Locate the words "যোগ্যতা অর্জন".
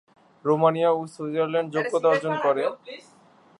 1.75-2.33